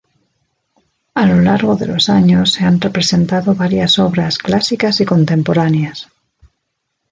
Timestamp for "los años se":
1.85-2.65